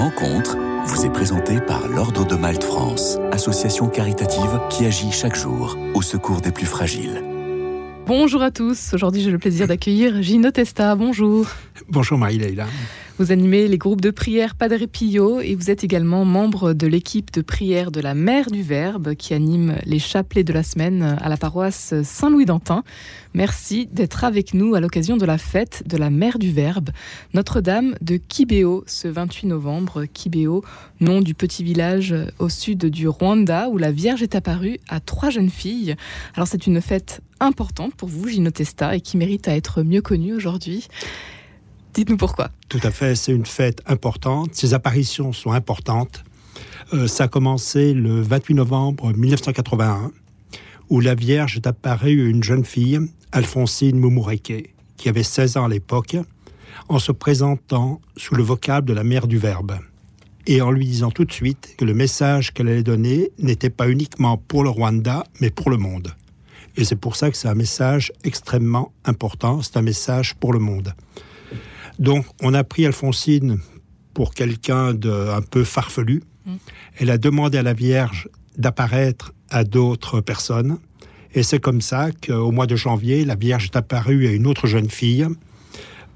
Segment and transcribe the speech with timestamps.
[0.00, 5.76] rencontre vous est présentée par l'Ordre de Malte France, association caritative qui agit chaque jour
[5.92, 7.22] au secours des plus fragiles.
[8.06, 8.94] Bonjour à tous.
[8.94, 10.94] Aujourd'hui, j'ai le plaisir d'accueillir Gino Testa.
[10.96, 11.46] Bonjour.
[11.90, 12.64] Bonjour Marie-Leila.
[13.20, 17.30] Vous animez les groupes de prière Padre Pio et vous êtes également membre de l'équipe
[17.34, 21.28] de prière de la Mère du Verbe qui anime les chapelets de la semaine à
[21.28, 22.82] la paroisse Saint-Louis d'Antin.
[23.34, 26.88] Merci d'être avec nous à l'occasion de la fête de la Mère du Verbe,
[27.34, 30.06] Notre-Dame de Kibéo, ce 28 novembre.
[30.06, 30.64] Kibéo,
[31.00, 35.28] nom du petit village au sud du Rwanda où la Vierge est apparue à trois
[35.28, 35.94] jeunes filles.
[36.36, 40.00] Alors c'est une fête importante pour vous, Gino Testa, et qui mérite à être mieux
[40.00, 40.88] connue aujourd'hui.
[41.92, 42.50] Dites-nous pourquoi.
[42.68, 44.54] Tout à fait, c'est une fête importante.
[44.54, 46.22] Ces apparitions sont importantes.
[46.92, 50.12] Euh, ça a commencé le 28 novembre 1981,
[50.88, 53.00] où la Vierge est apparue à une jeune fille,
[53.32, 56.16] Alphonsine Mumureke, qui avait 16 ans à l'époque,
[56.88, 59.78] en se présentant sous le vocable de la mère du Verbe,
[60.46, 63.88] et en lui disant tout de suite que le message qu'elle allait donner n'était pas
[63.88, 66.14] uniquement pour le Rwanda, mais pour le monde.
[66.76, 70.60] Et c'est pour ça que c'est un message extrêmement important, c'est un message pour le
[70.60, 70.94] monde.
[72.00, 73.58] Donc, on a pris Alphonsine
[74.14, 76.22] pour quelqu'un d'un peu farfelu.
[76.46, 76.54] Mm.
[76.98, 80.78] Elle a demandé à la Vierge d'apparaître à d'autres personnes.
[81.34, 84.66] Et c'est comme ça qu'au mois de janvier, la Vierge est apparue à une autre
[84.66, 85.26] jeune fille,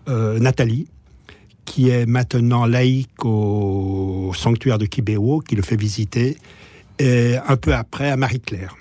[0.09, 0.89] euh, Nathalie,
[1.67, 6.37] qui est maintenant laïque au sanctuaire de Kibéo, qui le fait visiter,
[6.99, 8.75] et un peu après à Marie-Claire,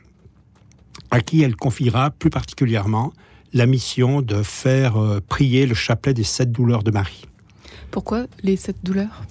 [1.11, 3.13] à qui elle confiera plus particulièrement
[3.53, 7.25] la mission de faire euh, prier le chapelet des sept douleurs de Marie.
[7.91, 9.23] Pourquoi les sept douleurs?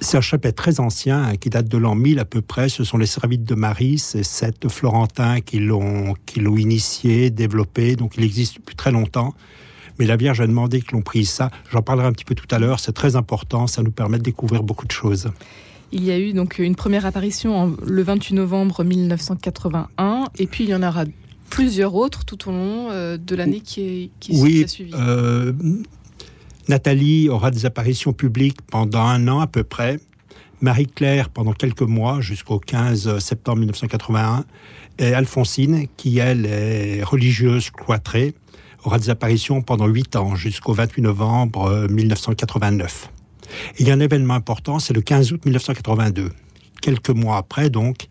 [0.00, 2.68] C'est un chapelet très ancien hein, qui date de l'an 1000 à peu près.
[2.68, 7.96] Ce sont les servites de Marie, ces sept Florentins qui l'ont qui l'ont initié, développé.
[7.96, 9.34] Donc il existe depuis très longtemps.
[9.98, 11.50] Mais la Vierge a demandé que l'on prie ça.
[11.70, 12.80] J'en parlerai un petit peu tout à l'heure.
[12.80, 13.66] C'est très important.
[13.66, 15.30] Ça nous permet de découvrir beaucoup de choses.
[15.92, 20.70] Il y a eu donc une première apparition le 28 novembre 1981, et puis il
[20.70, 21.04] y en aura
[21.52, 24.92] plusieurs autres tout au long euh, de l'année qui, qui, oui, a suivi.
[24.94, 25.52] Euh,
[26.68, 30.00] Nathalie aura des apparitions publiques pendant un an à peu près.
[30.62, 34.44] Marie-Claire pendant quelques mois, jusqu'au 15 septembre 1981.
[34.98, 38.34] Et Alphonsine, qui elle est religieuse cloîtrée,
[38.84, 43.10] aura des apparitions pendant huit ans, jusqu'au 28 novembre 1989.
[43.10, 46.30] Euh, il y a un événement important, c'est le 15 août 1982.
[46.82, 48.08] Quelques mois après, donc,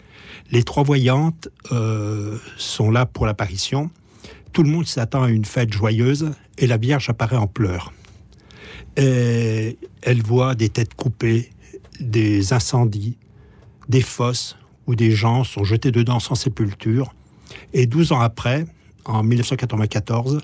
[0.50, 3.92] les trois voyantes euh, sont là pour l'apparition.
[4.54, 7.94] Tout le monde s'attend à une fête joyeuse et la Vierge apparaît en pleurs.
[8.96, 9.76] Elle
[10.24, 11.50] voit des têtes coupées,
[12.00, 13.18] des incendies,
[13.88, 17.14] des fosses où des gens sont jetés dedans sans sépulture.
[17.74, 18.66] Et 12 ans après,
[19.06, 20.42] en 1994,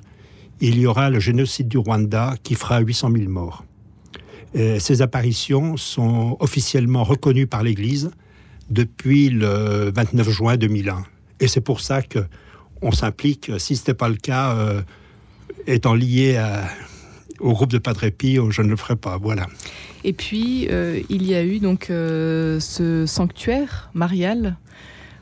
[0.60, 3.64] il y aura le génocide du Rwanda qui fera 800 000 morts.
[4.54, 8.12] Ces apparitions sont officiellement reconnues par l'Église
[8.70, 11.04] depuis le 29 juin 2001.
[11.40, 12.20] Et c'est pour ça que
[12.82, 14.82] on s'implique, si ce n'était pas le cas, euh,
[15.66, 16.42] étant lié
[17.40, 19.18] au groupe de Padre Pio, je ne le ferai pas.
[19.18, 19.48] Voilà.
[20.04, 24.58] Et puis, euh, il y a eu donc euh, ce sanctuaire marial,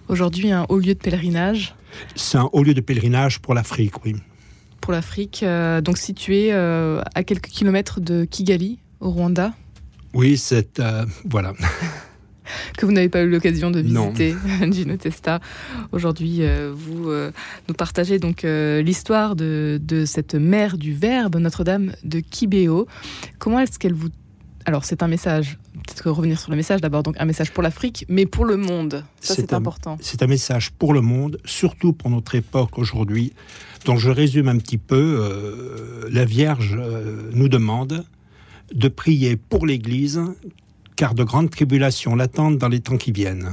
[0.07, 1.75] aujourd'hui un haut lieu de pèlerinage.
[2.15, 4.15] C'est un haut lieu de pèlerinage pour l'Afrique, oui.
[4.81, 5.43] Pour l'Afrique,
[5.83, 9.53] donc situé à quelques kilomètres de Kigali, au Rwanda.
[10.13, 10.81] Oui, c'est
[11.25, 11.53] voilà.
[12.77, 14.35] que vous n'avez pas eu l'occasion de visiter,
[14.71, 15.39] Gino Testa.
[15.91, 17.31] Aujourd'hui, euh, vous euh,
[17.67, 22.87] nous partagez donc euh, l'histoire de, cette mère du Verbe, Notre-Dame de Kibéo.
[23.39, 24.09] Comment est-ce qu'elle vous...
[24.65, 28.05] Alors, c'est un message, peut-être revenir sur le message d'abord, donc un message pour l'Afrique,
[28.09, 29.03] mais pour le monde.
[29.21, 29.97] Ça, c'est important.
[30.01, 33.33] C'est un message pour le monde, surtout pour notre époque aujourd'hui.
[33.85, 36.07] Donc, je résume un petit peu.
[36.09, 36.75] la Vierge
[37.33, 38.03] nous demande
[38.73, 40.21] de prier pour l'Église
[40.95, 43.51] car de grandes tribulations l'attendent dans les temps qui viennent.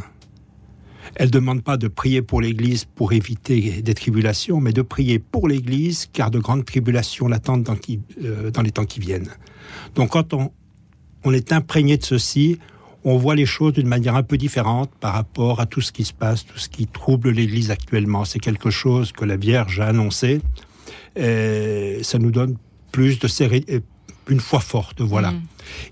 [1.16, 5.18] Elle ne demande pas de prier pour l'Église pour éviter des tribulations, mais de prier
[5.18, 7.76] pour l'Église, car de grandes tribulations l'attendent dans,
[8.22, 9.30] euh, dans, les temps qui viennent.
[9.94, 10.52] Donc quand on,
[11.24, 12.58] on est imprégné de ceci,
[13.04, 16.04] on voit les choses d'une manière un peu différente par rapport à tout ce qui
[16.04, 18.24] se passe, tout ce qui trouble l'Église actuellement.
[18.24, 20.40] C'est quelque chose que la Vierge a annoncé.
[21.16, 22.56] Et ça nous donne
[22.92, 23.26] plus de
[24.28, 25.32] une foi forte, voilà.
[25.32, 25.42] Mm.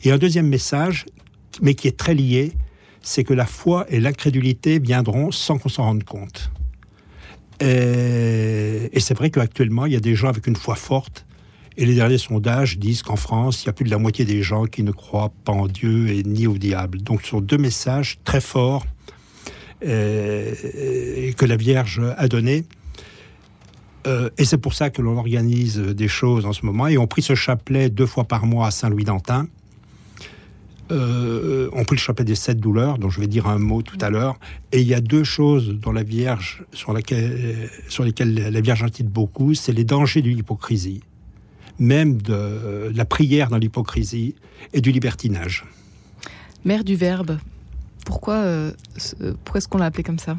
[0.04, 1.06] Et un deuxième message
[1.60, 2.52] mais qui est très lié,
[3.02, 6.50] c'est que la foi et l'incrédulité viendront sans qu'on s'en rende compte.
[7.60, 11.26] Et, c'est vrai qu'actuellement, il y a des gens avec une foi forte,
[11.76, 14.42] et les derniers sondages disent qu'en France, il y a plus de la moitié des
[14.42, 16.98] gens qui ne croient pas en Dieu et ni au diable.
[17.02, 18.86] Donc ce sont deux messages très forts
[19.80, 22.64] que la Vierge a donnés.
[24.06, 26.86] Euh, et c'est pour ça que l'on organise des choses en ce moment.
[26.86, 29.46] Et on prie ce chapelet deux fois par mois à Saint-Louis d'Antin
[30.90, 33.98] euh, on prie le chapelet des sept douleurs, dont je vais dire un mot tout
[34.00, 34.38] à l'heure.
[34.72, 39.54] Et il y a deux choses dont la Vierge, sur, lesquelles la Vierge incite beaucoup,
[39.54, 41.00] c'est les dangers de l'hypocrisie,
[41.78, 44.34] même de la prière dans l'hypocrisie
[44.72, 45.64] et du libertinage.
[46.64, 47.38] Mère du Verbe,
[48.04, 48.72] pourquoi, euh,
[49.44, 50.36] pourquoi est-ce qu'on l'a appelé comme ça?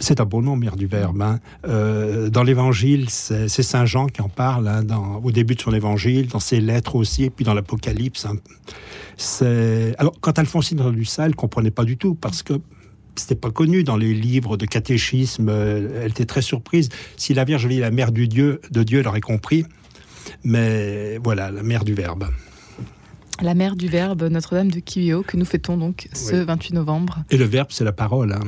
[0.00, 1.20] C'est un beau nom, mère du Verbe.
[1.22, 1.38] Hein.
[1.68, 4.84] Euh, dans l'Évangile, c'est Saint Jean qui en parle hein,
[5.22, 8.26] au début de son Évangile, dans ses lettres aussi, et puis dans l'Apocalypse.
[8.26, 8.36] Hein.
[9.98, 12.54] Alors, quand Alphonsine ça, elle ne comprenait pas du tout, parce que
[13.14, 15.48] c'était pas connu dans les livres de catéchisme.
[15.50, 16.88] Euh, elle était très surprise.
[17.16, 19.66] Si la Vierge avait la mère du Dieu, de Dieu, elle aurait compris.
[20.44, 22.28] Mais voilà, la mère du Verbe.
[23.42, 27.24] La mère du Verbe, Notre-Dame de Kivio, que nous fêtons donc ce 28 novembre.
[27.30, 28.38] Et le Verbe, c'est la parole.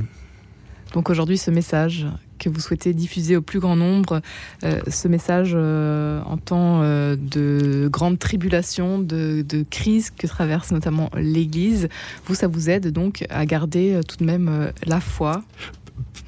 [0.93, 2.06] Donc aujourd'hui, ce message
[2.39, 4.21] que vous souhaitez diffuser au plus grand nombre,
[4.65, 11.09] euh, ce message euh, en temps euh, de grande tribulation, de, crise que traverse notamment
[11.15, 11.89] l'Église,
[12.27, 15.43] vous, ça vous aide donc à garder tout de même la foi?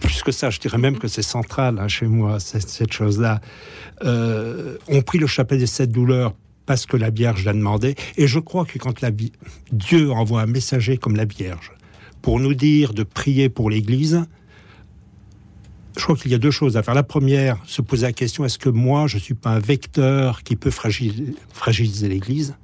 [0.01, 3.41] Plus que ça, je dirais même que c'est central hein, chez moi, cette, chose-là.
[4.03, 6.35] on prie le chapelet des sept douleurs
[6.67, 7.95] parce que la Vierge l'a demandé.
[8.17, 9.05] Et je crois que quand
[9.73, 11.73] Dieu envoie un messager comme la Vierge
[12.23, 14.25] pour nous dire de prier pour l'Église,
[15.97, 16.95] je crois qu'il y a deux choses à faire.
[16.95, 20.43] La première, se poser la question est-ce que moi, je ne suis pas un vecteur
[20.43, 22.57] qui peut fragiliser, l'Église?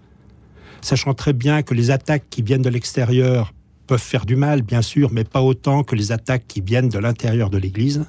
[0.81, 3.53] Sachant très bien que les attaques qui viennent de l'extérieur
[3.87, 6.99] peuvent faire du mal, bien sûr, mais pas autant que les attaques qui viennent de
[6.99, 8.05] l'intérieur de l'Église.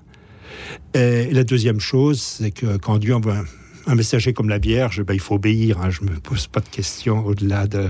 [0.94, 3.44] Et la deuxième chose, c'est que quand Dieu envoie
[3.88, 5.82] un, messager comme la Vierge, ben, il faut obéir.
[5.82, 7.90] Hein, je ne me pose pas de questions au-delà de.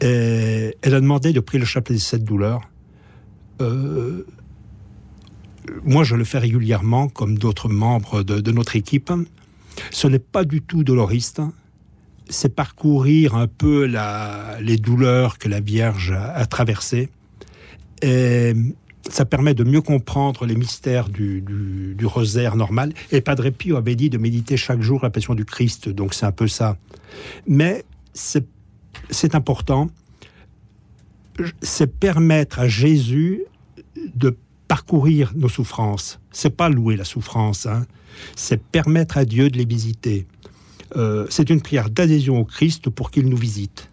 [0.00, 2.62] elle a demandé de prier le chapelet des sept douleurs.
[3.60, 4.24] Euh,
[5.84, 9.12] moi, je le fais régulièrement, comme d'autres membres de, notre équipe.
[9.90, 11.40] Ce n'est pas du tout doloriste.
[12.28, 13.90] C'est parcourir un peu
[14.60, 17.08] les douleurs que la Vierge a, traversées.
[18.02, 18.52] Et
[19.10, 22.92] ça permet de mieux comprendre les mystères du, rosaire normal.
[23.10, 26.26] Et Padre Pio avait dit de méditer chaque jour la passion du Christ, donc c'est
[26.26, 26.76] un peu ça.
[27.46, 29.88] Mais c'est important,
[31.62, 33.44] c'est permettre à Jésus
[34.14, 34.36] de
[34.68, 36.20] parcourir nos souffrances.
[36.30, 37.86] C'est pas louer la souffrance, hein.
[38.36, 40.26] c'est permettre à Dieu de les visiter.
[40.96, 43.90] Euh, c'est une prière d'adhésion au Christ pour qu'il nous visite.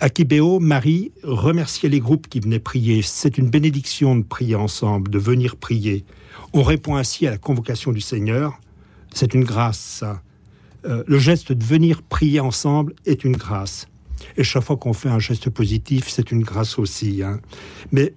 [0.00, 3.02] À Kibéo, Marie remerciait les groupes qui venaient prier.
[3.02, 6.04] C'est une bénédiction de prier ensemble, de venir prier.
[6.52, 8.60] On répond ainsi à la convocation du Seigneur.
[9.14, 10.20] C'est une grâce, ça.
[10.84, 13.86] Euh, le geste de venir prier ensemble est une grâce.
[14.36, 17.22] Et chaque fois qu'on fait un geste positif, c'est une grâce aussi.
[17.22, 17.40] Hein.
[17.92, 18.14] Mais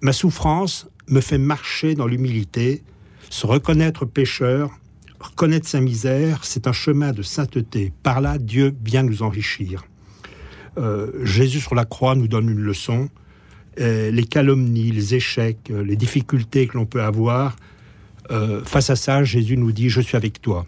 [0.00, 2.82] Ma souffrance me fait marcher dans l'humilité,
[3.30, 4.70] se reconnaître pécheur,
[5.18, 7.92] reconnaître sa misère, c'est un chemin de sainteté.
[8.02, 9.84] Par là, Dieu vient nous enrichir.
[10.78, 13.08] Euh, Jésus sur la croix nous donne une leçon.
[13.78, 17.56] les calomnies, les échecs, euh, les difficultés que l'on peut avoir,
[18.30, 20.66] euh, face à ça, Jésus nous dit, je suis avec toi.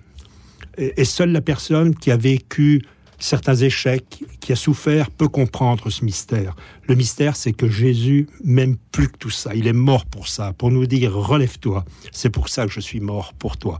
[0.76, 2.82] et seule la personne qui a vécu
[3.18, 6.54] certains échecs, qui a souffert, peut comprendre ce mystère.
[6.86, 9.54] Le mystère, c'est que Jésus m'aime plus que tout ça.
[9.54, 11.84] Il est mort pour ça, pour nous dire relève-toi.
[12.12, 13.78] C'est pour ça que je suis mort pour toi.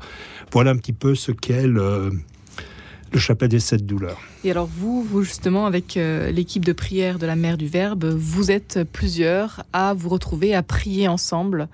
[0.53, 2.13] Voilà un petit peu ce qu'est le,
[3.13, 4.21] le chapelet des sept douleurs.
[4.45, 8.05] Et alors vous, vous justement, avec euh, l'équipe de prière de la Mère du Verbe,
[8.05, 11.69] vous êtes plusieurs à vous retrouver, à prier ensemble.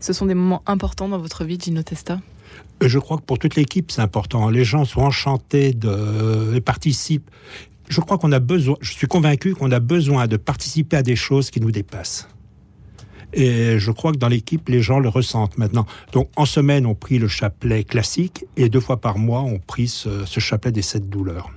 [0.00, 2.20] Ce sont des moments importants dans votre vie, Gino Testa
[2.80, 4.50] je crois que pour toute l'équipe, c'est important.
[4.50, 7.30] Les gens sont enchantés de, et participent.
[7.88, 11.16] Je crois qu'on a besoin, je suis convaincu qu'on a besoin de participer à des
[11.16, 12.28] choses qui nous dépassent.
[13.32, 15.86] Et je crois que dans l'équipe, les gens le ressentent maintenant.
[16.12, 19.88] Donc, en semaine, on prie le chapelet classique et deux fois par mois, on prie
[19.88, 21.50] ce, ce chapelet des sept douleurs.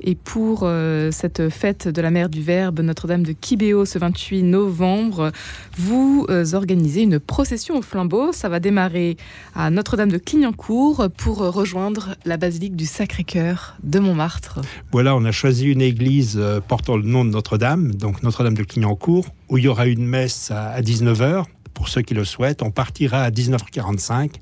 [0.00, 4.42] Et pour euh, cette fête de la Mère du Verbe, Notre-Dame de Kibéo, ce 28
[4.42, 5.32] novembre,
[5.78, 8.32] vous euh, organisez une procession au flambeau.
[8.32, 9.16] Ça va démarrer
[9.54, 14.60] à Notre-Dame de Clignancourt pour rejoindre la basilique du Sacré-Cœur de Montmartre.
[14.92, 18.64] Voilà, on a choisi une église euh, portant le nom de Notre-Dame, donc Notre-Dame de
[18.64, 21.44] Clignancourt, où il y aura une messe à 19h.
[21.72, 24.32] Pour ceux qui le souhaitent, on partira à 19h45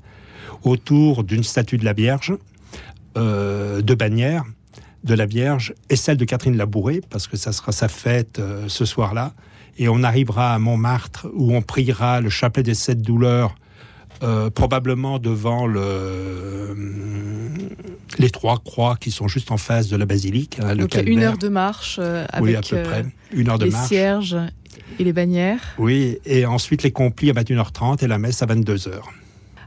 [0.63, 2.33] autour d'une statue de la Vierge
[3.15, 4.43] de bannière
[5.05, 8.65] de la Vierge et celle de Catherine Labouré, parce que ça sera sa fête euh,
[8.67, 9.33] ce soir-là.
[9.77, 13.55] Et on arrivera à Montmartre où on priera le chapelet des sept douleurs,
[14.23, 16.75] euh, probablement devant le, euh,
[18.17, 20.59] les trois croix qui sont juste en face de la basilique.
[20.61, 23.05] Hein, Donc une heure de marche avec oui, à peu près.
[23.31, 24.37] Une heure de les cierges
[24.97, 25.61] et les bannières.
[25.77, 29.01] Oui, et ensuite les complis à 21h30 et la messe à 22h.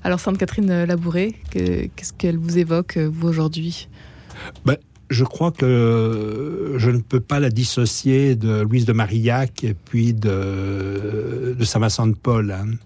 [0.02, 3.88] Alors Sainte Catherine Labouré, qu'est-ce qu'elle vous évoque, vous, aujourd'hui?
[4.64, 4.76] Ben,
[5.10, 10.12] je crois que je ne peux pas la dissocier de Louise de Marillac et puis
[10.12, 12.50] de, de Saint-Vincent de Paul.
[12.50, 12.76] Hein.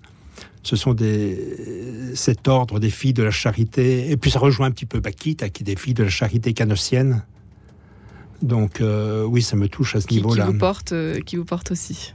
[0.62, 4.10] Ce sont des, cet ordre des filles de la charité.
[4.10, 6.52] Et puis ça rejoint un petit peu Bakita, qui est des filles de la charité
[6.52, 7.24] canossienne.
[8.42, 10.46] Donc euh, oui, ça me touche à ce niveau-là.
[10.46, 12.14] Qui vous porte, euh, qui vous porte aussi.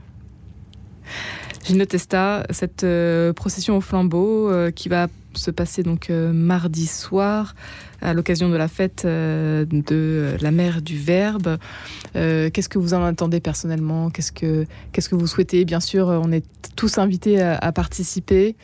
[1.64, 7.54] Gino Testa, cette euh, procession au flambeau qui va se passer donc mardi soir
[8.00, 11.58] à l'occasion de la fête de la mère du Verbe.
[12.14, 14.10] qu'est-ce que vous en attendez personnellement?
[14.10, 15.64] Qu'est-ce que qu'est-ce que vous souhaitez?
[15.64, 18.56] Bien sûr, on est tous invités à participer.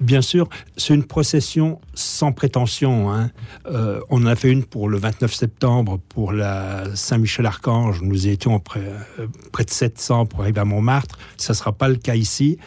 [0.00, 3.10] Bien sûr, c'est une procession sans prétention.
[3.10, 3.30] Hein.
[3.66, 8.02] Euh, on en a fait une pour le 29 septembre pour la Saint-Michel-Archange.
[8.02, 8.80] Nous étions près,
[9.18, 11.18] euh, de 700 pour arriver à Montmartre.
[11.36, 12.58] Ça ne sera pas le cas ici.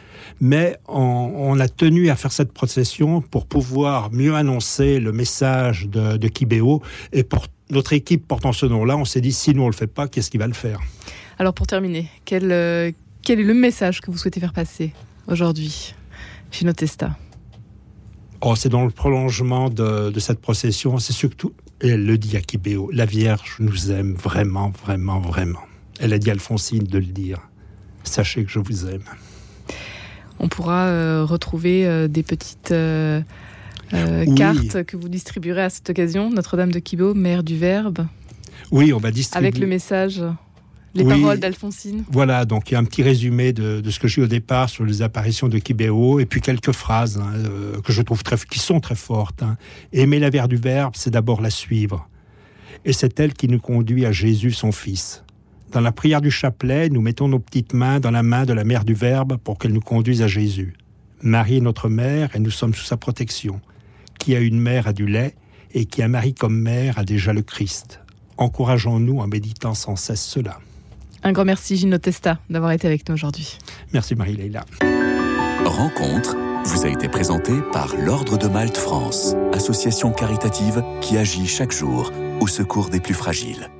[0.42, 6.28] Mais on, a tenu à faire cette procession pour pouvoir mieux annoncer le message de,
[6.28, 6.82] Kibéo.
[7.14, 9.76] Et pour notre équipe portant ce nom-là, on s'est dit, si nous on ne le
[9.76, 10.80] fait pas, qu'est-ce qui va le faire?
[11.40, 12.92] Alors pour terminer, euh,
[13.24, 14.92] quel est le message que vous souhaitez faire passer
[15.28, 15.96] aujourd'hui?
[16.52, 17.18] Gino Testa
[18.44, 22.42] Oh, c'est dans le prolongement de, cette procession, c'est surtout, et elle le dit à
[22.42, 25.62] Kibéo, la Vierge nous aime vraiment, vraiment, vraiment.
[26.00, 27.38] Elle a dit à Alphonsine de le dire.
[28.04, 29.04] Sachez que je vous aime.
[30.40, 33.22] On pourra euh, retrouver euh, des petites euh,
[34.36, 36.32] cartes que vous distribuerez à cette occasion.
[36.32, 38.08] Notre-Dame de Kibéo, mère du Verbe.
[38.72, 39.48] Oui, on va distribuer.
[39.48, 40.24] Avec le message
[40.94, 42.04] les paroles d'Alphonsine.
[42.10, 44.70] Voilà, donc il y a un petit résumé de, ce que j'ai eu au départ
[44.70, 48.38] sur les apparitions de Kibéo, et puis quelques phrases hein, euh, que je trouve très,
[48.38, 49.44] qui sont très fortes.
[49.44, 49.58] Hein.
[49.94, 52.08] Aimer la verre du Verbe, c'est d'abord la suivre.
[52.84, 55.24] Et c'est elle qui nous conduit à Jésus, son Fils.
[55.72, 58.64] Dans la prière du chapelet, nous mettons nos petites mains dans la main de la
[58.64, 60.74] mère du Verbe pour qu'elle nous conduise à Jésus.
[61.22, 63.62] Marie est notre mère et nous sommes sous sa protection.
[64.20, 65.36] Qui a une mère a du lait,
[65.74, 68.02] et qui a Marie comme mère a déjà le Christ.
[68.38, 70.60] Encourageons-nous en méditant sans cesse cela.
[71.24, 73.58] Un grand merci Gino Testa d'avoir été avec nous aujourd'hui.
[73.94, 74.66] Merci Marie-Leila.
[75.66, 81.72] Rencontre vous a été présentée par l'Ordre de Malte France, association caritative qui agit chaque
[81.72, 83.72] jour au secours des plus fragiles.